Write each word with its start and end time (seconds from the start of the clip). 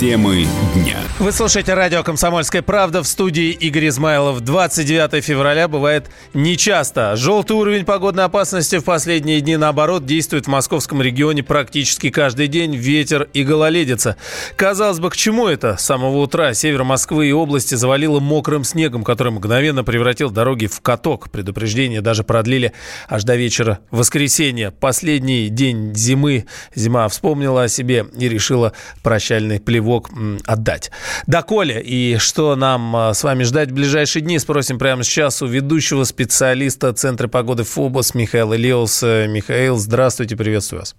Темы 0.00 0.46
дня. 0.74 0.96
Вы 1.18 1.30
слушаете 1.30 1.74
радио 1.74 2.02
«Комсомольская 2.02 2.62
правда» 2.62 3.02
в 3.02 3.06
студии 3.06 3.50
Игорь 3.50 3.88
Измайлов. 3.88 4.40
29 4.40 5.22
февраля 5.22 5.68
бывает 5.68 6.10
нечасто. 6.32 7.16
Желтый 7.16 7.54
уровень 7.54 7.84
погодной 7.84 8.24
опасности 8.24 8.78
в 8.78 8.84
последние 8.84 9.42
дни, 9.42 9.58
наоборот, 9.58 10.06
действует 10.06 10.46
в 10.46 10.48
московском 10.48 11.02
регионе 11.02 11.42
практически 11.42 12.08
каждый 12.08 12.46
день. 12.46 12.74
Ветер 12.74 13.28
и 13.34 13.44
гололедица. 13.44 14.16
Казалось 14.56 15.00
бы, 15.00 15.10
к 15.10 15.16
чему 15.18 15.46
это? 15.46 15.76
С 15.76 15.84
самого 15.84 16.16
утра 16.16 16.54
север 16.54 16.82
Москвы 16.84 17.28
и 17.28 17.32
области 17.32 17.74
завалило 17.74 18.20
мокрым 18.20 18.64
снегом, 18.64 19.04
который 19.04 19.34
мгновенно 19.34 19.84
превратил 19.84 20.30
дороги 20.30 20.66
в 20.66 20.80
каток. 20.80 21.28
Предупреждения 21.28 22.00
даже 22.00 22.24
продлили 22.24 22.72
аж 23.10 23.24
до 23.24 23.36
вечера 23.36 23.80
воскресенья. 23.90 24.70
Последний 24.70 25.50
день 25.50 25.94
зимы. 25.94 26.46
Зима 26.74 27.06
вспомнила 27.08 27.64
о 27.64 27.68
себе 27.68 28.06
и 28.18 28.30
решила 28.30 28.72
прощальный 29.02 29.60
плевок 29.60 29.89
плевок 29.90 30.10
отдать. 30.46 30.90
Доколе 31.26 31.80
и 31.82 32.16
что 32.18 32.54
нам 32.56 32.94
а, 32.94 33.14
с 33.14 33.24
вами 33.24 33.42
ждать 33.42 33.70
в 33.70 33.74
ближайшие 33.74 34.22
дни, 34.22 34.38
спросим 34.38 34.78
прямо 34.78 35.02
сейчас 35.02 35.42
у 35.42 35.46
ведущего 35.46 36.04
специалиста 36.04 36.92
Центра 36.92 37.28
погоды 37.28 37.64
ФОБОС 37.64 38.14
Михаила 38.14 38.54
Леуса. 38.54 39.26
Михаил, 39.28 39.76
здравствуйте, 39.76 40.36
приветствую 40.36 40.80
вас. 40.80 40.94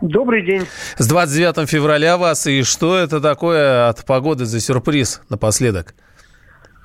Добрый 0.00 0.44
день. 0.44 0.66
С 0.98 1.08
29 1.08 1.68
февраля 1.68 2.18
вас. 2.18 2.46
И 2.46 2.62
что 2.62 2.96
это 2.96 3.20
такое 3.20 3.88
от 3.88 4.04
погоды 4.04 4.44
за 4.44 4.60
сюрприз 4.60 5.22
напоследок? 5.30 5.94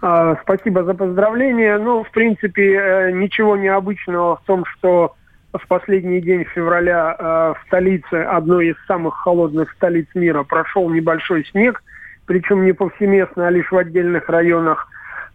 А, 0.01 0.35
спасибо 0.43 0.83
за 0.83 0.93
поздравление. 0.93 1.77
Ну, 1.77 2.03
в 2.03 2.11
принципе, 2.11 2.73
э, 2.73 3.11
ничего 3.11 3.57
необычного 3.57 4.37
в 4.37 4.43
том, 4.45 4.63
что 4.65 5.15
в 5.53 5.67
последний 5.67 6.21
день 6.21 6.45
февраля 6.45 7.15
э, 7.17 7.23
в 7.53 7.67
столице, 7.67 8.13
одной 8.13 8.69
из 8.69 8.75
самых 8.87 9.15
холодных 9.15 9.71
столиц 9.73 10.07
мира, 10.13 10.43
прошел 10.43 10.89
небольшой 10.89 11.45
снег, 11.45 11.83
причем 12.25 12.63
не 12.63 12.73
повсеместно, 12.73 13.47
а 13.47 13.49
лишь 13.49 13.71
в 13.71 13.77
отдельных 13.77 14.29
районах. 14.29 14.87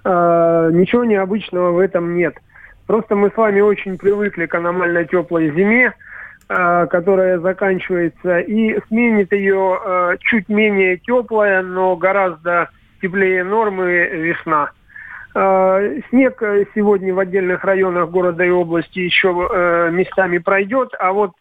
Э, 0.05 0.71
ничего 0.73 1.05
необычного 1.05 1.73
в 1.73 1.79
этом 1.79 2.15
нет. 2.15 2.35
Просто 2.87 3.15
мы 3.15 3.31
с 3.31 3.37
вами 3.37 3.61
очень 3.61 3.99
привыкли 3.99 4.47
к 4.47 4.55
аномально 4.55 5.05
теплой 5.05 5.51
зиме, 5.51 5.93
э, 6.49 6.87
которая 6.87 7.39
заканчивается, 7.39 8.39
и 8.39 8.81
сменит 8.89 9.33
ее 9.33 10.17
чуть 10.21 10.49
менее 10.49 10.97
теплая, 10.97 11.63
но 11.63 11.95
гораздо 11.97 12.71
теплее 13.03 13.45
нормы 13.45 14.09
весна. 14.13 14.71
Э, 15.39 16.01
снег 16.09 16.43
э, 16.43 16.65
сегодня 16.75 17.13
в 17.13 17.19
отдельных 17.19 17.63
районах 17.63 18.09
города 18.09 18.43
и 18.43 18.49
области 18.49 19.01
еще 19.01 19.29
э, 19.53 19.91
местами 19.93 20.39
пройдет, 20.39 20.95
а 20.99 21.13
вот 21.13 21.33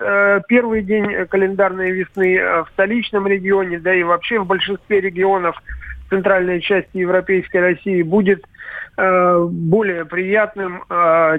первый 0.50 0.84
день 0.84 1.26
календарной 1.28 1.92
весны 1.92 2.38
в 2.38 2.68
столичном 2.74 3.26
регионе, 3.26 3.80
да 3.80 3.96
и 3.96 4.04
вообще 4.04 4.40
в 4.40 4.48
большинстве 4.48 5.00
регионов 5.00 5.56
центральной 6.10 6.60
части 6.60 6.98
Европейской 6.98 7.58
России 7.58 8.02
будет 8.02 8.44
более 8.98 10.06
приятным. 10.06 10.84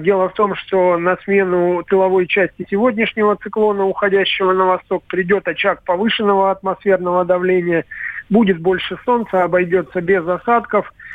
Дело 0.01 0.29
в 0.29 0.33
том, 0.33 0.55
что 0.55 0.97
на 0.97 1.17
смену 1.23 1.83
тыловой 1.83 2.27
части 2.27 2.67
сегодняшнего 2.69 3.35
циклона, 3.35 3.85
уходящего 3.85 4.53
на 4.53 4.65
восток, 4.65 5.03
придет 5.07 5.47
очаг 5.47 5.83
повышенного 5.83 6.51
атмосферного 6.51 7.25
давления, 7.25 7.85
будет 8.29 8.59
больше 8.59 8.97
солнца, 9.05 9.43
обойдется 9.43 10.01
без 10.01 10.27
осадков– 10.27 10.91
а, 11.03 11.06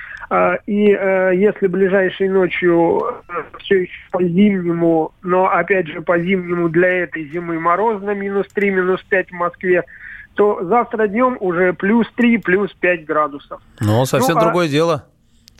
и 0.67 0.91
э, 0.91 1.33
если 1.35 1.67
ближайшей 1.67 2.29
ночью 2.29 3.03
э, 3.29 3.43
все 3.59 3.83
еще 3.83 3.93
по-зимнему, 4.11 5.13
но 5.23 5.47
опять 5.47 5.89
же 5.89 6.01
по-зимнему 6.01 6.71
для 6.71 6.89
этой 6.89 7.29
зимы 7.29 7.61
морозно, 7.61 8.15
минус 8.15 8.47
3, 8.55 8.71
минус 8.71 9.03
5 9.03 9.29
в 9.29 9.35
Москве, 9.35 9.85
то 10.35 10.65
завтра 10.65 11.07
днем 11.07 11.37
уже 11.41 11.75
плюс 11.75 12.07
3, 12.17 12.39
плюс 12.39 12.73
5 12.73 13.05
градусов. 13.05 13.61
Ну, 13.81 14.07
совсем 14.07 14.37
ну, 14.37 14.41
а 14.41 14.45
другое 14.45 14.69
дело. 14.69 15.05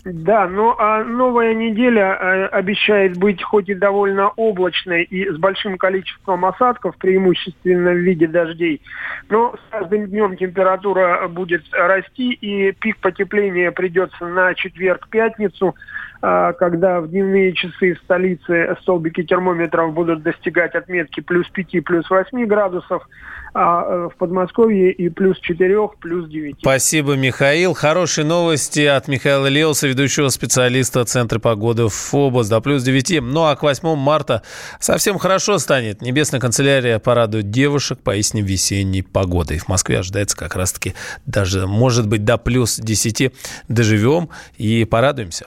Да, 0.05 0.49
ну 0.49 0.75
а 0.79 1.05
новая 1.05 1.55
неделя 1.55 2.19
э, 2.21 2.47
обещает 2.47 3.17
быть 3.19 3.41
хоть 3.41 3.69
и 3.69 3.75
довольно 3.75 4.31
облачной 4.31 5.05
и 5.05 5.31
с 5.31 5.37
большим 5.37 5.79
количеством 5.79 6.45
осадков, 6.45 6.97
преимущественно 6.97 7.93
в 7.93 7.99
виде 7.99 8.27
дождей, 8.27 8.83
но 9.29 9.55
с 9.55 9.71
каждым 9.71 10.07
днем 10.07 10.37
температура 10.37 11.29
будет 11.29 11.63
расти 11.71 12.33
и 12.33 12.73
пик 12.73 12.99
потепления 12.99 13.71
придется 13.71 14.27
на 14.27 14.55
четверг-пятницу. 14.55 15.77
А, 16.25 16.53
когда 16.53 17.01
в 17.01 17.09
дневные 17.09 17.53
часы 17.53 17.95
в 17.95 17.99
столице 18.05 18.77
столбики 18.83 19.25
термометров 19.25 19.93
будут 19.93 20.23
достигать 20.23 20.73
отметки 20.77 21.21
плюс 21.21 21.49
5, 21.49 21.85
плюс 21.85 22.09
8 22.09 22.47
градусов, 22.47 23.09
а 23.55 23.83
э, 23.83 24.09
в 24.09 24.17
Подмосковье 24.17 24.93
и 24.93 25.09
плюс 25.09 25.41
4, 25.41 25.77
плюс 26.01 26.29
9. 26.29 26.59
Спасибо, 26.61 27.17
Михаил. 27.17 27.75
Хорошие 27.75 28.25
новости 28.25 28.87
от 28.87 29.09
Михаила 29.09 29.49
Леуса, 29.49 29.89
ведущего 29.89 30.29
специалиста 30.29 31.05
Центра 31.05 31.41
погоды 31.41 31.89
ФОБОС 31.89 32.49
до 32.49 32.61
плюс 32.61 32.85
9. 32.85 33.21
Ну 33.21 33.43
а 33.43 33.57
к 33.57 33.65
8 33.65 33.97
марта 33.97 34.43
совсем 34.79 35.19
хорошо 35.19 35.59
станет. 35.59 36.03
Небесная 36.03 36.41
канцелярия 36.41 37.01
порадует 37.01 37.51
девушек 37.51 37.99
поистине 37.99 38.43
весенней 38.43 39.03
погодой. 39.03 39.59
В 39.59 39.67
Москве 39.67 39.99
ожидается 39.99 40.37
как 40.37 40.55
раз-таки 40.55 40.95
даже, 41.27 41.67
может 41.67 42.07
быть, 42.07 42.25
до 42.25 42.39
плюс 42.39 42.79
10. 42.79 43.33
Доживем 43.67 44.29
и 44.57 44.85
порадуемся. 44.85 45.47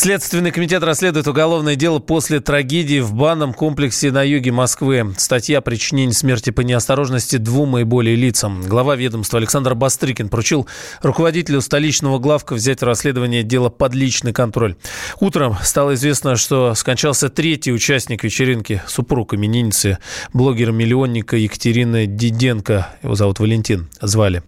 Следственный 0.00 0.50
комитет 0.50 0.82
расследует 0.82 1.28
уголовное 1.28 1.76
дело 1.76 1.98
после 1.98 2.40
трагедии 2.40 3.00
в 3.00 3.12
банном 3.12 3.52
комплексе 3.52 4.10
на 4.10 4.22
юге 4.22 4.50
Москвы. 4.50 5.12
Статья 5.18 5.58
о 5.58 5.60
причинении 5.60 6.14
смерти 6.14 6.48
по 6.48 6.62
неосторожности 6.62 7.36
двум 7.36 7.76
и 7.76 7.84
более 7.84 8.16
лицам. 8.16 8.62
Глава 8.62 8.96
ведомства 8.96 9.38
Александр 9.38 9.74
Бастрыкин 9.74 10.30
поручил 10.30 10.66
руководителю 11.02 11.60
столичного 11.60 12.18
главка 12.18 12.54
взять 12.54 12.82
расследование 12.82 13.42
дело 13.42 13.68
под 13.68 13.94
личный 13.94 14.32
контроль. 14.32 14.74
Утром 15.20 15.58
стало 15.62 15.92
известно, 15.92 16.36
что 16.36 16.74
скончался 16.74 17.28
третий 17.28 17.70
участник 17.70 18.24
вечеринки, 18.24 18.80
супруг 18.86 19.34
именинницы, 19.34 19.98
блогера-миллионника 20.32 21.36
Екатерины 21.36 22.06
Диденко. 22.06 22.88
Его 23.02 23.16
зовут 23.16 23.38
Валентин, 23.38 23.90
звали. 24.00 24.42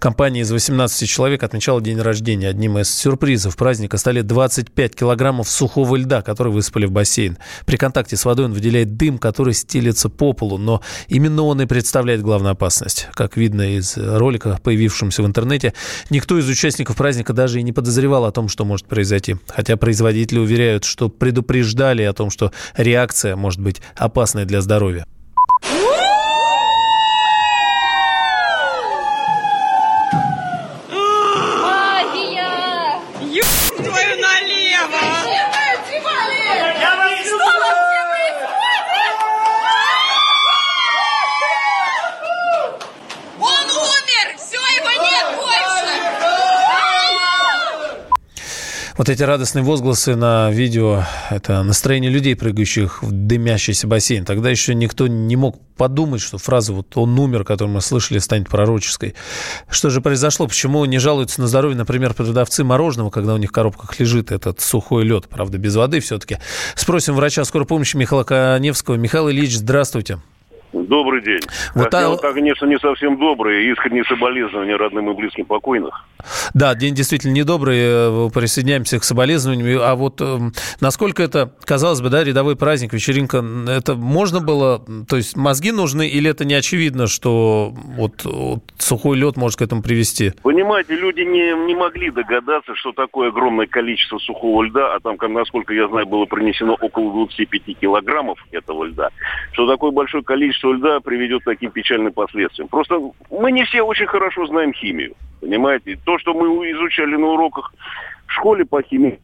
Компания 0.00 0.42
из 0.42 0.52
18 0.52 1.08
человек 1.08 1.44
отмечала 1.44 1.80
день 1.80 1.98
рождения. 1.98 2.50
Одним 2.50 2.76
из 2.76 2.94
сюрпризов 2.94 3.56
праздника 3.56 3.96
стали 3.96 4.20
25 4.20 4.97
килограммов 4.98 5.48
сухого 5.48 5.96
льда, 5.96 6.22
который 6.22 6.52
высыпали 6.52 6.86
в 6.86 6.92
бассейн. 6.92 7.38
При 7.66 7.76
контакте 7.76 8.16
с 8.16 8.24
водой 8.24 8.46
он 8.46 8.52
выделяет 8.52 8.96
дым, 8.96 9.18
который 9.18 9.54
стелится 9.54 10.08
по 10.08 10.32
полу, 10.32 10.58
но 10.58 10.82
именно 11.08 11.42
он 11.42 11.60
и 11.60 11.66
представляет 11.66 12.22
главную 12.22 12.52
опасность. 12.52 13.08
Как 13.14 13.36
видно 13.36 13.76
из 13.76 13.96
ролика, 13.96 14.58
появившегося 14.62 15.22
в 15.22 15.26
интернете, 15.26 15.74
никто 16.10 16.38
из 16.38 16.48
участников 16.48 16.96
праздника 16.96 17.32
даже 17.32 17.60
и 17.60 17.62
не 17.62 17.72
подозревал 17.72 18.24
о 18.24 18.32
том, 18.32 18.48
что 18.48 18.64
может 18.64 18.86
произойти. 18.86 19.36
Хотя 19.48 19.76
производители 19.76 20.38
уверяют, 20.38 20.84
что 20.84 21.08
предупреждали 21.08 22.02
о 22.02 22.12
том, 22.12 22.30
что 22.30 22.52
реакция 22.76 23.36
может 23.36 23.60
быть 23.60 23.80
опасной 23.96 24.44
для 24.44 24.60
здоровья. 24.60 25.06
Come 34.90 35.26
on. 35.26 35.37
Вот 48.98 49.08
эти 49.08 49.22
радостные 49.22 49.62
возгласы 49.62 50.16
на 50.16 50.50
видео, 50.50 51.04
это 51.30 51.62
настроение 51.62 52.10
людей, 52.10 52.34
прыгающих 52.34 53.00
в 53.04 53.12
дымящийся 53.12 53.86
бассейн. 53.86 54.24
Тогда 54.24 54.50
еще 54.50 54.74
никто 54.74 55.06
не 55.06 55.36
мог 55.36 55.60
подумать, 55.76 56.20
что 56.20 56.36
фраза 56.36 56.72
вот 56.72 56.96
«он 56.96 57.16
умер», 57.16 57.44
которую 57.44 57.72
мы 57.72 57.80
слышали, 57.80 58.18
станет 58.18 58.48
пророческой. 58.48 59.14
Что 59.70 59.90
же 59.90 60.00
произошло? 60.00 60.48
Почему 60.48 60.84
не 60.84 60.98
жалуются 60.98 61.40
на 61.40 61.46
здоровье, 61.46 61.78
например, 61.78 62.12
продавцы 62.12 62.64
мороженого, 62.64 63.10
когда 63.10 63.34
у 63.34 63.36
них 63.36 63.50
в 63.50 63.52
коробках 63.52 64.00
лежит 64.00 64.32
этот 64.32 64.60
сухой 64.60 65.04
лед, 65.04 65.28
правда, 65.28 65.58
без 65.58 65.76
воды 65.76 66.00
все-таки? 66.00 66.38
Спросим 66.74 67.14
врача 67.14 67.44
скорой 67.44 67.68
помощи 67.68 67.96
Михаила 67.96 68.24
Коневского. 68.24 68.96
Михаил 68.96 69.30
Ильич, 69.30 69.58
здравствуйте. 69.58 70.18
Добрый 70.72 71.22
день. 71.22 71.40
Вот 71.74 71.84
Хотя, 71.84 72.12
а... 72.12 72.16
конечно, 72.16 72.66
не 72.66 72.78
совсем 72.78 73.18
добрый. 73.18 73.70
Искренние 73.72 74.04
соболезнования 74.04 74.76
родным 74.76 75.10
и 75.10 75.14
близким 75.14 75.46
покойных. 75.46 76.06
Да, 76.52 76.74
день 76.74 76.94
действительно 76.94 77.32
недобрый. 77.32 77.78
Э, 77.80 78.30
присоединяемся 78.34 78.98
к 78.98 79.04
соболезнованию. 79.04 79.82
А 79.82 79.94
вот 79.94 80.20
э, 80.20 80.38
насколько 80.80 81.22
это, 81.22 81.52
казалось 81.64 82.02
бы, 82.02 82.10
да, 82.10 82.22
рядовой 82.22 82.56
праздник, 82.56 82.92
вечеринка, 82.92 83.42
это 83.68 83.94
можно 83.94 84.40
было, 84.40 84.84
то 85.08 85.16
есть 85.16 85.36
мозги 85.36 85.72
нужны 85.72 86.06
или 86.06 86.30
это 86.30 86.44
не 86.44 86.54
очевидно, 86.54 87.06
что 87.06 87.72
вот, 87.72 88.24
вот 88.24 88.60
сухой 88.78 89.16
лед 89.16 89.36
может 89.36 89.58
к 89.58 89.62
этому 89.62 89.82
привести? 89.82 90.32
Понимаете, 90.42 90.94
люди 90.94 91.20
не, 91.20 91.66
не 91.66 91.74
могли 91.74 92.10
догадаться, 92.10 92.74
что 92.74 92.92
такое 92.92 93.28
огромное 93.28 93.66
количество 93.66 94.18
сухого 94.18 94.64
льда, 94.64 94.94
а 94.94 95.00
там, 95.00 95.16
насколько 95.32 95.72
я 95.72 95.88
знаю, 95.88 96.06
было 96.06 96.26
принесено 96.26 96.74
около 96.74 97.12
25 97.12 97.78
килограммов 97.78 98.38
этого 98.52 98.84
льда, 98.84 99.10
что 99.52 99.66
такое 99.66 99.92
большое 99.92 100.22
количество 100.22 100.57
количество 100.58 100.72
льда 100.72 101.00
приведет 101.00 101.42
к 101.42 101.44
таким 101.44 101.70
печальным 101.70 102.12
последствиям. 102.12 102.68
Просто 102.68 103.00
мы 103.30 103.52
не 103.52 103.64
все 103.64 103.82
очень 103.82 104.06
хорошо 104.06 104.46
знаем 104.46 104.72
химию, 104.72 105.14
понимаете? 105.40 105.98
То, 106.04 106.18
что 106.18 106.34
мы 106.34 106.70
изучали 106.72 107.16
на 107.16 107.26
уроках 107.26 107.72
в 108.26 108.32
школе 108.32 108.64
по 108.64 108.82
химии, 108.82 109.20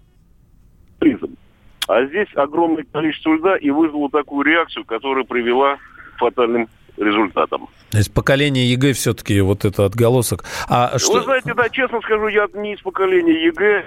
а 1.89 2.07
здесь 2.07 2.29
огромное 2.35 2.85
количество 2.91 3.35
льда 3.35 3.57
и 3.57 3.71
вызвало 3.71 4.11
такую 4.11 4.45
реакцию, 4.45 4.85
которая 4.85 5.25
привела 5.25 5.77
к 5.77 6.19
фатальным 6.19 6.69
результатам. 6.97 7.69
То 7.91 7.99
есть 7.99 8.15
поколение 8.15 8.71
ЕГЭ 8.71 8.93
все-таки 8.93 9.41
вот 9.41 9.65
это 9.65 9.85
отголосок. 9.85 10.45
А 10.69 10.99
что... 10.99 11.15
Вы 11.15 11.23
знаете, 11.23 11.55
да, 11.55 11.69
честно 11.69 12.01
скажу, 12.01 12.29
я 12.29 12.49
не 12.55 12.75
из 12.75 12.81
поколения 12.81 13.47
ЕГЭ, 13.47 13.85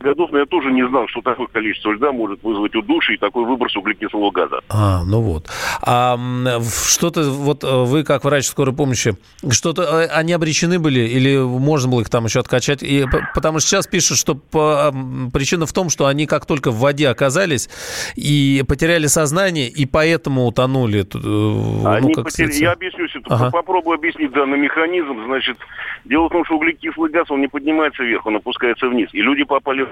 годов, 0.00 0.30
но 0.32 0.38
я 0.38 0.46
тоже 0.46 0.70
не 0.72 0.86
знал, 0.88 1.06
что 1.08 1.20
такое 1.20 1.46
количество 1.46 1.92
льда 1.92 2.12
может 2.12 2.42
вызвать 2.42 2.74
удушье 2.74 3.14
и 3.14 3.18
такой 3.18 3.44
выброс 3.44 3.76
углекислого 3.76 4.30
газа. 4.30 4.60
А, 4.68 5.04
ну 5.04 5.20
вот. 5.20 5.46
А 5.82 6.18
что-то, 6.86 7.30
вот 7.30 7.64
э, 7.64 7.84
вы 7.84 8.04
как 8.04 8.24
врач 8.24 8.46
скорой 8.46 8.74
помощи, 8.74 9.16
что-то, 9.50 9.82
э, 9.82 10.06
они 10.06 10.32
обречены 10.32 10.78
были 10.78 11.00
или 11.00 11.36
можно 11.38 11.90
было 11.90 12.00
их 12.00 12.10
там 12.10 12.24
еще 12.24 12.40
откачать? 12.40 12.82
И, 12.82 13.04
потому 13.34 13.60
что 13.60 13.68
сейчас 13.68 13.86
пишут, 13.86 14.18
что 14.18 14.34
по, 14.34 14.92
причина 15.32 15.66
в 15.66 15.72
том, 15.72 15.90
что 15.90 16.06
они 16.06 16.26
как 16.26 16.46
только 16.46 16.70
в 16.70 16.78
воде 16.78 17.08
оказались 17.08 17.68
и 18.16 18.64
потеряли 18.66 19.06
сознание, 19.06 19.68
и 19.68 19.86
поэтому 19.86 20.46
утонули. 20.46 21.02
Э, 21.02 21.18
ну, 21.18 21.86
они 21.86 22.14
как 22.14 22.24
потеряли, 22.24 22.54
я 22.54 22.72
объясню, 22.72 23.06
ага. 23.28 23.50
попробую 23.50 23.96
объяснить 23.96 24.32
данный 24.32 24.58
механизм. 24.58 25.24
Значит, 25.26 25.58
дело 26.04 26.28
в 26.28 26.32
том, 26.32 26.44
что 26.44 26.56
углекислый 26.56 27.10
газ, 27.10 27.30
он 27.30 27.40
не 27.40 27.48
поднимается 27.48 28.02
вверх, 28.02 28.26
он 28.26 28.36
опускается 28.36 28.88
вниз. 28.88 29.08
И 29.12 29.20
люди 29.20 29.44
попали 29.44 29.89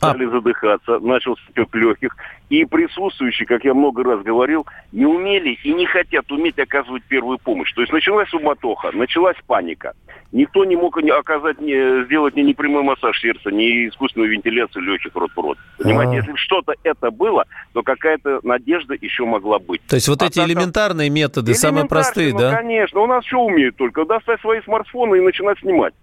стали 0.00 0.26
а. 0.26 0.30
задыхаться, 0.30 0.98
начался 0.98 1.42
стек 1.50 1.74
легких. 1.74 2.16
И 2.48 2.64
присутствующие, 2.64 3.46
как 3.46 3.64
я 3.64 3.74
много 3.74 4.02
раз 4.02 4.22
говорил, 4.22 4.66
не 4.90 5.06
умели 5.06 5.58
и 5.62 5.72
не 5.72 5.86
хотят 5.86 6.30
уметь 6.32 6.58
оказывать 6.58 7.04
первую 7.04 7.38
помощь. 7.38 7.72
То 7.74 7.82
есть 7.82 7.92
началась 7.92 8.28
суматоха, 8.30 8.90
началась 8.92 9.36
паника. 9.46 9.92
Никто 10.32 10.64
не 10.64 10.76
мог 10.76 10.96
оказать, 10.96 11.60
не, 11.60 12.04
сделать 12.06 12.34
ни 12.36 12.42
непрямой 12.42 12.82
массаж 12.82 13.20
сердца, 13.20 13.50
ни 13.50 13.88
искусственную 13.88 14.30
вентиляцию 14.30 14.82
легких 14.82 15.14
рот 15.14 15.30
в 15.34 15.40
рот. 15.40 15.58
Понимаете, 15.78 16.12
А-а-а. 16.12 16.16
если 16.16 16.34
что-то 16.36 16.74
это 16.82 17.10
было, 17.10 17.44
то 17.72 17.82
какая-то 17.82 18.40
надежда 18.42 18.94
еще 19.00 19.24
могла 19.24 19.58
быть. 19.58 19.82
То 19.86 19.96
есть 19.96 20.08
вот 20.08 20.22
а 20.22 20.26
эти 20.26 20.36
так, 20.36 20.48
элементарные 20.48 21.10
методы, 21.10 21.54
самые 21.54 21.86
простые, 21.86 22.32
ну, 22.32 22.38
да? 22.38 22.56
конечно. 22.56 23.00
У 23.00 23.06
нас 23.06 23.24
что 23.26 23.44
умеют 23.44 23.76
только? 23.76 24.04
Достать 24.04 24.40
свои 24.40 24.60
смартфоны 24.62 25.18
и 25.18 25.20
начинать 25.20 25.58
снимать 25.60 25.94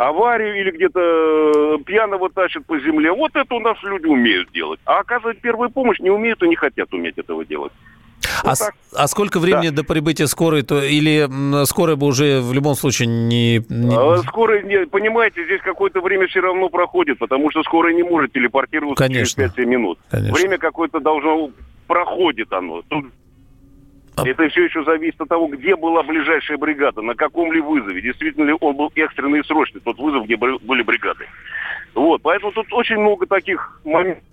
аварию 0.00 0.58
или 0.58 0.70
где-то 0.70 1.00
э, 1.00 1.78
пьяного 1.84 2.30
тащат 2.30 2.64
по 2.64 2.78
земле. 2.80 3.12
Вот 3.12 3.32
это 3.34 3.54
у 3.54 3.60
нас 3.60 3.76
люди 3.82 4.06
умеют 4.06 4.50
делать. 4.52 4.80
А 4.86 5.00
оказывать 5.00 5.40
первую 5.40 5.70
помощь 5.70 5.98
не 6.00 6.10
умеют 6.10 6.42
и 6.42 6.48
не 6.48 6.56
хотят 6.56 6.92
уметь 6.94 7.18
этого 7.18 7.44
делать. 7.44 7.72
Вот 8.42 8.58
а, 8.60 9.02
а 9.02 9.08
сколько 9.08 9.38
времени 9.38 9.68
да. 9.68 9.76
до 9.76 9.84
прибытия 9.84 10.26
скорой? 10.26 10.62
То, 10.62 10.82
или 10.82 11.28
скорая 11.66 11.96
бы 11.96 12.06
уже 12.06 12.40
в 12.40 12.52
любом 12.52 12.74
случае 12.74 13.08
не... 13.08 13.62
не... 13.68 13.94
А, 13.94 14.18
скорая, 14.18 14.62
не, 14.62 14.86
понимаете, 14.86 15.44
здесь 15.44 15.60
какое-то 15.62 16.00
время 16.00 16.26
все 16.28 16.40
равно 16.40 16.68
проходит, 16.70 17.18
потому 17.18 17.50
что 17.50 17.62
скорая 17.62 17.92
не 17.94 18.02
может 18.02 18.32
телепортироваться 18.32 19.04
Конечно. 19.04 19.42
через 19.42 19.56
5-7 19.56 19.66
минут. 19.66 19.98
Конечно. 20.10 20.34
Время 20.34 20.58
какое-то 20.58 21.00
должно... 21.00 21.50
Проходит 21.86 22.52
оно. 22.52 22.82
Тут 22.88 23.06
а 23.06 23.10
Это 24.16 24.48
все 24.48 24.64
еще 24.64 24.84
зависит 24.84 25.20
от 25.20 25.28
того, 25.28 25.46
где 25.48 25.76
была 25.76 26.02
ближайшая 26.02 26.58
бригада, 26.58 27.00
на 27.02 27.14
каком 27.14 27.52
ли 27.52 27.60
вызове. 27.60 28.02
Действительно 28.02 28.44
ли 28.44 28.54
он 28.60 28.76
был 28.76 28.92
экстренный 28.94 29.40
и 29.40 29.44
срочный, 29.44 29.80
тот 29.80 29.98
вызов, 29.98 30.24
где 30.24 30.36
были 30.36 30.82
бригады. 30.82 31.26
Вот, 31.94 32.20
поэтому 32.22 32.52
тут 32.52 32.72
очень 32.72 32.98
много 32.98 33.26
таких 33.26 33.80
моментов. 33.84 34.24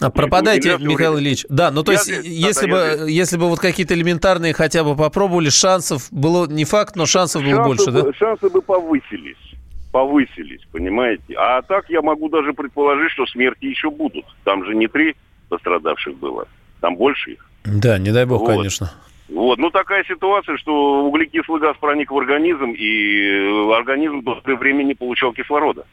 А 0.00 0.10
пропадайте, 0.10 0.78
Михаил. 0.78 1.18
Ильич. 1.18 1.44
Да, 1.48 1.72
ну 1.72 1.82
то 1.82 1.90
я 1.90 1.98
есть, 1.98 2.06
здесь, 2.06 2.24
если 2.24 2.70
да, 2.70 2.96
бы, 2.98 3.10
если 3.10 3.36
бы 3.36 3.48
вот 3.48 3.58
какие-то 3.58 3.94
элементарные 3.94 4.52
хотя 4.54 4.84
бы 4.84 4.94
попробовали, 4.94 5.48
шансов 5.48 6.06
было 6.12 6.46
не 6.46 6.64
факт, 6.64 6.94
но 6.94 7.04
шансов 7.04 7.42
шансы 7.42 7.56
было 7.56 7.64
больше, 7.64 7.90
бы, 7.90 8.02
да? 8.02 8.12
Шансы 8.12 8.48
бы 8.48 8.62
повысились, 8.62 9.56
повысились, 9.90 10.60
понимаете. 10.70 11.34
А 11.36 11.62
так 11.62 11.90
я 11.90 12.00
могу 12.00 12.28
даже 12.28 12.52
предположить, 12.52 13.10
что 13.10 13.26
смерти 13.26 13.64
еще 13.64 13.90
будут. 13.90 14.24
Там 14.44 14.64
же 14.64 14.76
не 14.76 14.86
три 14.86 15.16
пострадавших 15.48 16.16
было, 16.16 16.46
там 16.80 16.94
больше 16.94 17.32
их. 17.32 17.47
Да, 17.68 17.98
не 17.98 18.10
дай 18.10 18.24
бог, 18.24 18.40
вот. 18.40 18.48
конечно. 18.48 18.90
Вот, 19.28 19.58
ну 19.58 19.70
такая 19.70 20.04
ситуация, 20.04 20.56
что 20.56 21.04
углекислый 21.04 21.60
газ 21.60 21.76
проник 21.78 22.10
в 22.10 22.16
организм, 22.16 22.70
и 22.70 23.72
организм 23.72 24.22
долгое 24.22 24.56
время 24.56 24.84
не 24.84 24.94
получал 24.94 25.32
кислорода. 25.32 25.84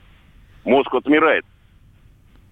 Мозг 0.63 0.93
отмирает. 0.93 1.43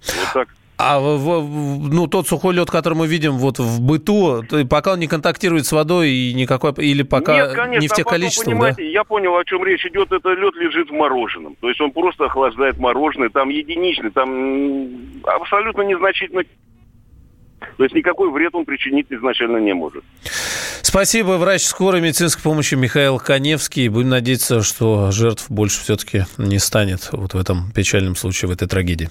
Вот 0.02 0.34
так. 0.34 0.50
А 0.78 1.00
ну, 1.00 2.08
тот 2.08 2.28
сухой 2.28 2.56
лед, 2.56 2.70
который 2.70 2.96
мы 2.96 3.08
видим 3.08 3.34
вот 3.34 3.60
в 3.60 3.80
быту, 3.80 4.44
пока 4.70 4.94
он 4.94 5.00
не 5.00 5.08
контактирует 5.08 5.66
с 5.66 5.72
водой 5.72 6.10
и 6.10 6.34
никакой 6.34 6.74
или 6.78 7.04
пока 7.04 7.36
Нет, 7.36 7.54
конечно, 7.54 7.80
не 7.80 7.88
в 7.88 7.94
тех 7.94 8.06
а 8.08 8.10
количествах, 8.10 8.48
понимаете, 8.48 8.82
да? 8.82 8.90
Я 8.90 9.04
понял, 9.04 9.38
о 9.38 9.46
чем 9.46 9.64
речь 9.64 9.86
идет. 9.86 10.12
Это 10.12 10.34
лед 10.34 10.56
лежит 10.56 10.90
в 10.90 10.94
мороженом. 10.94 11.56
То 11.62 11.70
есть 11.70 11.80
он 11.80 11.92
просто 11.92 12.26
охлаждает 12.26 12.80
мороженое, 12.80 13.30
там 13.30 13.50
единичный, 13.50 14.10
там 14.10 14.90
абсолютно 15.24 15.84
незначительно 15.84 16.44
то 17.78 17.84
есть 17.84 17.96
никакой 17.96 18.32
вред 18.32 18.56
он 18.56 18.66
причинить 18.66 19.08
изначально 19.10 19.58
не 19.58 19.74
может. 19.74 20.04
Спасибо. 20.82 21.38
Врач 21.38 21.64
скорой 21.64 22.02
медицинской 22.02 22.44
помощи 22.44 22.76
Михаил 22.76 23.18
Коневский. 23.18 23.88
Будем 23.88 24.10
надеяться, 24.10 24.62
что 24.62 25.12
жертв 25.12 25.50
больше 25.50 25.82
все-таки 25.82 26.26
не 26.38 26.60
станет 26.60 27.10
вот 27.12 27.34
в 27.34 27.38
этом 27.38 27.72
печальном 27.72 28.16
случае, 28.16 28.50
в 28.50 28.52
этой 28.52 28.68
трагедии. 28.68 29.10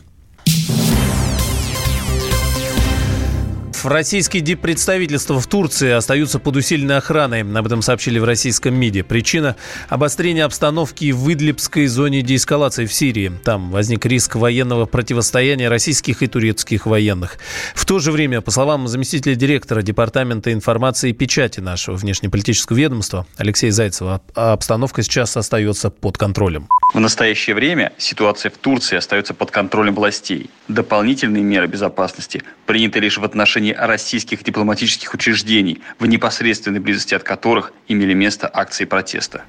Российские 3.84 4.42
диппредставительства 4.42 5.40
в 5.40 5.46
Турции 5.46 5.90
остаются 5.90 6.38
под 6.38 6.56
усиленной 6.56 6.98
охраной. 6.98 7.40
Об 7.42 7.66
этом 7.66 7.82
сообщили 7.82 8.18
в 8.18 8.24
российском 8.24 8.74
МИДе. 8.74 9.02
Причина– 9.02 9.56
обострение 9.88 10.44
обстановки 10.44 11.10
в 11.10 11.32
Идлибской 11.32 11.86
зоне 11.86 12.22
деэскалации 12.22 12.86
в 12.86 12.92
Сирии. 12.92 13.32
Там 13.44 13.70
возник 13.70 14.06
риск 14.06 14.36
военного 14.36 14.86
противостояния 14.86 15.68
российских 15.68 16.22
и 16.22 16.26
турецких 16.28 16.86
военных. 16.86 17.38
В 17.74 17.84
то 17.84 17.98
же 17.98 18.12
время, 18.12 18.40
по 18.40 18.50
словам 18.50 18.86
заместителя 18.86 19.34
директора 19.34 19.82
Департамента 19.82 20.52
информации 20.52 21.10
и 21.10 21.12
печати 21.12 21.60
нашего 21.60 21.96
внешнеполитического 21.96 22.76
ведомства 22.76 23.26
Алексея 23.36 23.72
Зайцева, 23.72 24.22
обстановка 24.34 25.02
сейчас 25.02 25.36
остается 25.36 25.90
под 25.90 26.18
контролем. 26.18 26.68
В 26.94 27.00
настоящее 27.00 27.56
время 27.56 27.92
ситуация 27.98 28.50
в 28.50 28.58
Турции 28.58 28.96
остается 28.96 29.34
под 29.34 29.50
контролем 29.50 29.94
властей. 29.94 30.50
Дополнительные 30.68 31.42
меры 31.42 31.66
безопасности 31.66 32.42
приняты 32.66 33.00
лишь 33.00 33.18
в 33.18 33.24
отношении 33.24 33.71
российских 33.78 34.42
дипломатических 34.44 35.12
учреждений, 35.14 35.80
в 35.98 36.06
непосредственной 36.06 36.80
близости 36.80 37.14
от 37.14 37.22
которых 37.22 37.72
имели 37.88 38.14
место 38.14 38.50
акции 38.52 38.84
протеста. 38.84 39.44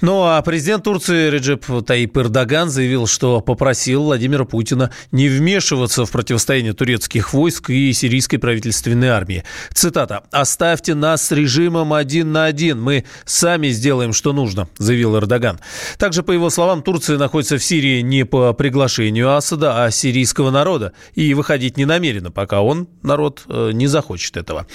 Ну 0.00 0.22
а 0.22 0.40
президент 0.42 0.84
Турции 0.84 1.30
Реджеп 1.30 1.66
Таип 1.86 2.16
Эрдоган 2.16 2.70
заявил, 2.70 3.06
что 3.06 3.40
попросил 3.40 4.04
Владимира 4.04 4.44
Путина 4.44 4.92
не 5.10 5.28
вмешиваться 5.28 6.04
в 6.04 6.10
противостояние 6.10 6.72
турецких 6.72 7.32
войск 7.32 7.70
и 7.70 7.92
сирийской 7.92 8.38
правительственной 8.38 9.08
армии. 9.08 9.44
Цитата. 9.74 10.24
«Оставьте 10.30 10.94
нас 10.94 11.26
с 11.26 11.32
режимом 11.32 11.92
один 11.92 12.32
на 12.32 12.46
один. 12.46 12.80
Мы 12.80 13.04
сами 13.24 13.68
сделаем, 13.68 14.12
что 14.12 14.32
нужно», 14.32 14.68
заявил 14.78 15.16
Эрдоган. 15.16 15.60
Также, 15.98 16.22
по 16.22 16.32
его 16.32 16.50
словам, 16.50 16.82
Турция 16.82 17.18
находится 17.18 17.58
в 17.58 17.64
Сирии 17.64 18.00
не 18.00 18.24
по 18.24 18.52
приглашению 18.52 19.34
Асада, 19.34 19.84
а 19.84 19.90
сирийского 19.90 20.50
народа 20.50 20.92
и 21.14 21.34
выходить 21.34 21.76
не 21.76 21.84
намерена, 21.84 22.30
пока 22.30 22.62
он, 22.62 22.88
народ, 23.02 23.31
э, 23.48 23.70
не 23.72 23.86
захочет 23.86 24.36
этого. 24.36 24.66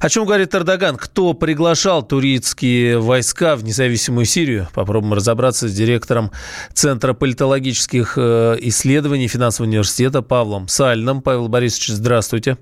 О 0.00 0.08
чем 0.08 0.24
говорит 0.24 0.54
Эрдоган? 0.54 0.96
Кто 0.96 1.34
приглашал 1.34 2.02
турецкие 2.02 2.98
войска 2.98 3.56
в 3.56 3.64
независимую 3.64 3.92
независимую 3.92 4.26
Сирию. 4.26 4.68
Попробуем 4.74 5.14
разобраться 5.14 5.68
с 5.68 5.74
директором 5.74 6.30
Центра 6.72 7.14
политологических 7.14 8.14
э, 8.16 8.56
исследований 8.60 9.28
финансового 9.28 9.68
университета 9.68 10.22
Павлом 10.22 10.68
Сальным. 10.68 11.22
Павел 11.22 11.48
Борисович, 11.48 11.88
здравствуйте. 11.88 12.58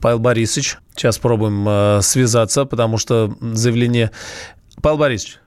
Павел 0.00 0.18
Борисович, 0.18 0.78
сейчас 0.94 1.18
пробуем 1.18 1.66
э, 1.68 2.00
связаться, 2.02 2.64
потому 2.64 2.98
что 2.98 3.36
заявление... 3.40 4.10
Павел 4.82 4.98
Борисович, 4.98 5.38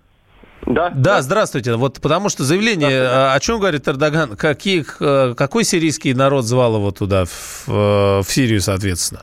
да, 0.67 0.91
да, 0.93 1.21
здравствуйте. 1.21 1.75
Вот 1.75 2.01
потому 2.01 2.29
что 2.29 2.43
заявление, 2.43 3.01
а, 3.01 3.33
о 3.33 3.39
чем 3.39 3.59
говорит 3.59 3.87
Эрдоган, 3.87 4.35
каких, 4.35 4.97
э, 5.01 5.33
какой 5.35 5.63
сирийский 5.63 6.13
народ 6.13 6.43
звал 6.45 6.75
его 6.75 6.91
туда, 6.91 7.25
в, 7.25 7.67
в 7.67 8.25
Сирию, 8.27 8.61
соответственно? 8.61 9.21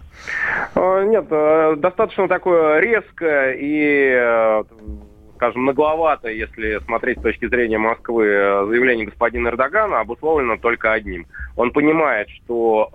Нет, 0.74 1.28
достаточно 1.80 2.28
такое 2.28 2.80
резкое 2.80 3.56
и 3.60 4.64
скажем, 5.36 5.66
нагловато, 5.66 6.28
если 6.28 6.78
смотреть 6.86 7.18
с 7.18 7.22
точки 7.22 7.46
зрения 7.46 7.76
Москвы, 7.76 8.24
заявление 8.24 9.06
господина 9.06 9.48
Эрдогана 9.48 10.00
обусловлено 10.00 10.56
только 10.56 10.92
одним. 10.92 11.26
Он 11.56 11.70
понимает, 11.72 12.28
что 12.30 12.88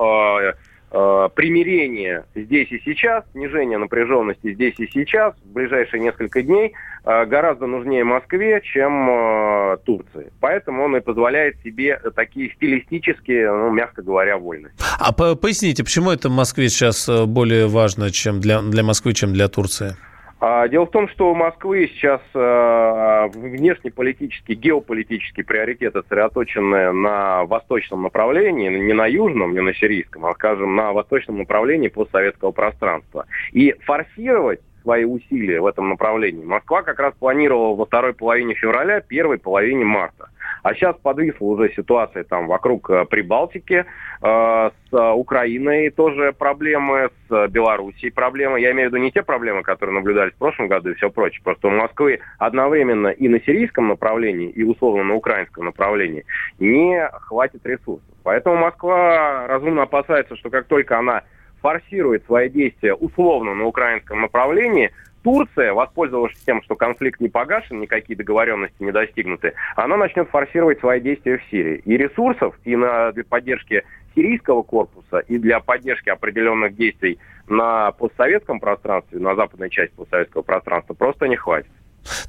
э, 0.92 1.30
примирение 1.34 2.26
здесь 2.36 2.72
и 2.72 2.82
сейчас, 2.86 3.24
снижение 3.32 3.78
напряженности 3.78 4.54
здесь 4.54 4.76
и 4.78 4.88
сейчас, 4.88 5.34
в 5.44 5.54
ближайшие 5.54 6.02
несколько 6.02 6.42
дней, 6.42 6.74
э, 7.06 7.26
гораздо 7.26 7.68
нужнее 7.68 8.04
Москве, 8.04 8.62
чем 8.64 9.10
э, 9.10 9.78
Турции. 9.86 10.32
Поэтому 10.40 10.84
он 10.84 10.96
и 10.96 11.00
позволяет 11.00 11.58
себе 11.64 12.00
такие 12.16 12.52
стилистические, 12.54 13.52
ну, 13.52 13.72
мягко 13.72 14.02
говоря, 14.02 14.38
вольности. 14.38 14.78
А 15.00 15.14
поясните, 15.14 15.84
почему 15.84 16.12
это 16.12 16.30
Москве 16.30 16.70
сейчас 16.70 17.08
э, 17.08 17.26
более 17.26 17.68
важно, 17.68 18.12
чем 18.12 18.40
для, 18.40 18.62
для 18.62 18.84
Москвы, 18.84 19.14
чем 19.14 19.34
для 19.34 19.48
Турции? 19.48 19.96
А, 20.42 20.70
дело 20.70 20.86
в 20.86 20.92
том, 20.92 21.10
что 21.10 21.32
у 21.32 21.36
Москвы 21.36 21.90
сейчас 21.94 22.22
э, 22.34 23.28
внешнеполитические, 23.34 24.56
геополитические 24.56 25.46
приоритеты 25.46 26.02
сосредоточены 26.02 26.94
на 26.94 27.44
восточном 27.44 28.04
направлении, 28.04 28.70
не 28.70 28.94
на 28.94 29.06
южном, 29.06 29.54
не 29.54 29.60
на 29.60 29.74
сирийском, 29.74 30.26
а, 30.26 30.34
скажем, 30.36 30.78
на 30.78 30.94
восточном 30.94 31.40
направлении 31.40 31.90
постсоветского 31.90 32.52
пространства. 32.52 33.26
И 33.52 33.76
форсировать 33.86 34.62
свои 34.82 35.04
усилия 35.04 35.60
в 35.60 35.66
этом 35.66 35.90
направлении 35.90 36.46
Москва 36.46 36.84
как 36.84 37.00
раз 37.00 37.14
планировала 37.20 37.76
во 37.76 37.86
второй 37.86 38.14
половине 38.14 38.54
февраля, 38.54 39.02
первой 39.02 39.40
половине 39.40 39.84
марта. 39.84 40.30
А 40.64 40.74
сейчас 40.74 40.96
подвисла 40.98 41.46
уже 41.46 41.72
ситуация 41.74 42.24
там 42.24 42.48
вокруг 42.48 42.90
э, 42.90 43.06
Прибалтики, 43.06 43.86
э, 44.22 44.70
с 44.92 45.14
Украиной 45.14 45.90
тоже 45.90 46.34
проблемы, 46.34 47.10
с 47.28 47.48
Белоруссией 47.48 48.12
проблемы. 48.12 48.60
Я 48.60 48.72
имею 48.72 48.90
в 48.90 48.94
виду 48.94 49.04
не 49.04 49.12
те 49.12 49.22
проблемы, 49.22 49.64
которые 49.64 49.96
наблюдались 49.96 50.34
в 50.34 50.38
прошлом 50.38 50.68
году 50.68 50.90
и 50.90 50.96
все 50.96 51.10
прочее. 51.10 51.42
Просто 51.44 51.68
у 51.68 51.72
Москвы 51.72 52.20
одновременно 52.38 53.08
и 53.08 53.28
на 53.28 53.40
сирийском 53.42 53.88
направлении, 53.88 54.50
и 54.50 54.64
условно 54.64 55.04
на 55.04 55.16
украинском 55.16 55.66
направлении 55.66 56.26
не 56.60 57.08
хватит 57.12 57.66
ресурсов. 57.66 58.04
Поэтому 58.24 58.58
Москва 58.58 59.48
разумно 59.48 59.84
опасается, 59.84 60.36
что 60.36 60.50
как 60.50 60.66
только 60.66 60.98
она 60.98 61.24
форсирует 61.62 62.26
свои 62.26 62.50
действия 62.50 62.94
условно 62.94 63.54
на 63.54 63.66
украинском 63.66 64.22
направлении, 64.22 64.92
Турция, 65.24 65.74
воспользовавшись 65.74 66.40
тем, 66.46 66.62
что 66.64 66.76
конфликт 66.76 67.20
не 67.20 67.30
погашен, 67.30 67.80
никакие 67.80 68.16
договоренности 68.16 68.82
не 68.82 68.92
достигнуты, 68.92 69.54
она 69.76 69.98
начнет 69.98 70.30
форсировать 70.30 70.80
свои 70.80 71.02
действия 71.02 71.38
в 71.38 71.44
Сирии. 71.52 71.82
И 71.86 71.98
ресурсов 71.98 72.56
и 72.64 72.76
на, 72.76 73.12
для 73.12 73.24
поддержки 73.24 73.84
сирийского 74.16 74.64
корпуса, 74.64 75.20
и 75.20 75.38
для 75.38 75.60
поддержки 75.60 76.10
определенных 76.10 76.76
действий 76.76 77.20
на 77.48 77.92
постсоветском 77.92 78.60
пространстве, 78.60 79.20
на 79.20 79.36
западной 79.36 79.70
части 79.70 79.94
постсоветского 79.96 80.42
пространства 80.42 80.94
просто 80.94 81.28
не 81.28 81.36
хватит. 81.36 81.72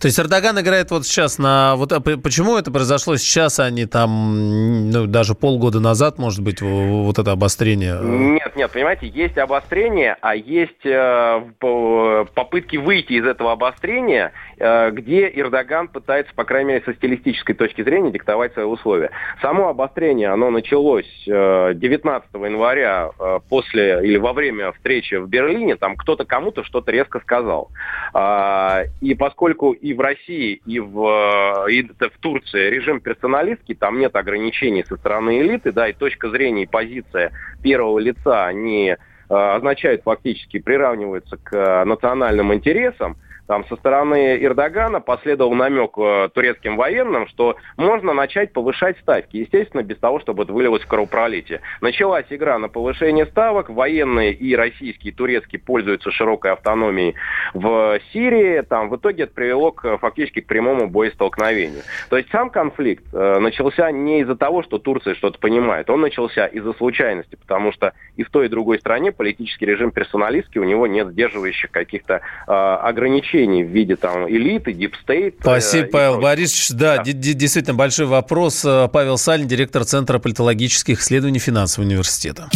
То 0.00 0.06
есть 0.06 0.18
Эрдоган 0.18 0.58
играет 0.60 0.90
вот 0.90 1.06
сейчас 1.06 1.38
на... 1.38 1.76
Вот 1.76 1.92
а 1.92 2.00
почему 2.00 2.56
это 2.56 2.70
произошло 2.70 3.16
сейчас, 3.16 3.60
а 3.60 3.70
не 3.70 3.87
там, 3.87 4.90
ну, 4.90 5.06
даже 5.06 5.34
полгода 5.34 5.80
назад, 5.80 6.18
может 6.18 6.42
быть, 6.42 6.60
вот 6.60 7.18
это 7.18 7.32
обострение? 7.32 7.99
Нет, 8.02 8.56
нет, 8.56 8.70
понимаете, 8.70 9.06
есть 9.08 9.38
обострение, 9.38 10.16
а 10.20 10.34
есть 10.34 10.84
э, 10.84 11.42
попытки 11.58 12.76
выйти 12.76 13.14
из 13.14 13.25
этого 13.25 13.52
обострения, 13.52 14.32
э, 14.58 14.90
где 14.90 15.30
Эрдоган 15.34 15.88
пытается, 15.88 16.34
по 16.34 16.44
крайней 16.44 16.68
мере, 16.68 16.82
со 16.84 16.94
стилистической 16.94 17.54
точки 17.54 17.82
зрения 17.82 18.10
диктовать 18.10 18.52
свои 18.52 18.64
условия. 18.66 19.10
Само 19.40 19.68
обострение, 19.68 20.28
оно 20.28 20.50
началось 20.50 21.06
э, 21.26 21.72
19 21.75 22.30
января 22.34 23.10
э, 23.18 23.40
после 23.49 24.06
или 24.06 24.16
во 24.16 24.32
время 24.32 24.72
встречи 24.72 25.14
в 25.14 25.28
Берлине, 25.28 25.76
там 25.76 25.96
кто-то 25.96 26.25
кому-то 26.25 26.64
что-то 26.64 26.90
резко 26.90 27.20
сказал. 27.20 27.70
Э, 28.14 28.84
и 29.00 29.14
поскольку 29.14 29.69
и 29.72 29.92
в 29.92 30.00
России, 30.00 30.60
и 30.66 30.78
в, 30.80 31.66
и 31.68 31.82
в 31.82 32.18
Турции 32.20 32.70
режим 32.70 33.00
персоналистский, 33.00 33.74
там 33.74 33.98
нет 33.98 34.16
ограничений 34.16 34.84
со 34.84 34.96
стороны 34.96 35.40
элиты, 35.40 35.72
да, 35.72 35.88
и 35.88 35.92
точка 35.92 36.30
зрения 36.30 36.64
и 36.64 36.66
позиция 36.66 37.32
первого 37.62 37.98
лица, 37.98 38.46
они 38.46 38.90
э, 38.90 38.96
означают 39.28 40.02
фактически, 40.02 40.58
приравниваются 40.58 41.36
к 41.36 41.84
национальным 41.84 42.52
интересам, 42.54 43.16
там 43.50 43.66
со 43.66 43.75
стороны 43.75 44.38
Эрдогана 44.40 45.00
последовал 45.00 45.54
намек 45.54 45.99
э, 45.99 46.28
турецким 46.33 46.76
военным, 46.76 47.26
что 47.26 47.57
можно 47.76 48.12
начать 48.12 48.52
повышать 48.52 48.97
ставки. 49.00 49.38
Естественно, 49.38 49.83
без 49.83 49.99
того, 49.99 50.21
чтобы 50.21 50.45
это 50.45 50.52
вылилось 50.52 50.85
в 50.85 50.87
кровопролитие. 50.87 51.61
Началась 51.80 52.26
игра 52.30 52.61
на 52.61 52.69
повышение 52.69 53.26
ставок. 53.26 53.69
Военные 53.69 54.33
и 54.33 54.54
российские, 54.54 55.12
и 55.12 55.16
турецкие 55.16 55.61
пользуются 55.61 56.12
широкой 56.12 56.52
автономией 56.52 57.16
в 57.52 57.99
Сирии. 58.12 58.61
Там 58.61 58.88
в 58.88 58.97
итоге 58.97 59.25
это 59.25 59.35
привело 59.35 59.73
к, 59.73 59.99
фактически 59.99 60.42
к 60.42 60.47
прямому 60.47 60.88
боестолкновению. 60.88 61.83
То 62.09 62.19
есть 62.19 62.30
сам 62.30 62.50
конфликт 62.50 63.02
э, 63.12 63.38
начался 63.40 63.90
не 63.90 64.21
из-за 64.21 64.37
того, 64.37 64.62
что 64.62 64.78
Турция 64.78 65.16
что-то 65.16 65.40
понимает. 65.40 65.90
Он 65.90 66.00
начался 66.00 66.47
из-за 66.47 66.73
случайности, 66.75 67.35
потому 67.35 67.73
что 67.73 67.95
и 68.14 68.23
в 68.23 68.30
той, 68.30 68.45
и 68.45 68.49
в 68.49 68.52
другой 68.52 68.78
стране 68.78 69.11
политический 69.11 69.66
режим 69.66 69.90
персоналистский, 69.90 70.61
у 70.61 70.64
него 70.64 70.87
нет 70.87 71.09
сдерживающих 71.09 71.73
каких-то 71.73 72.21
э, 72.47 72.52
ограничений 72.52 73.39
ограничений 73.40 73.64
в 73.64 73.68
виде 73.68 73.97
там 73.97 74.28
элиты, 74.28 74.73
deep 74.72 74.98
state. 74.98 75.37
Спасибо, 75.40 75.87
э, 75.87 75.90
Павел 75.90 76.20
Борисович. 76.20 76.70
Да, 76.70 76.99
да. 76.99 77.12
действительно 77.12 77.75
большой 77.75 78.06
вопрос. 78.06 78.64
Э, 78.64 78.88
Павел 78.92 79.18
Салин, 79.18 79.47
директор 79.47 79.85
Центра 79.85 80.18
политологических 80.18 81.00
исследований 81.00 81.38
финансового 81.38 81.88
университета. 81.88 82.49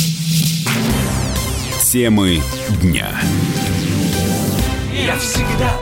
Темы 1.82 2.40
дня. 2.82 3.08
Я 4.92 5.16
всегда 5.16 5.78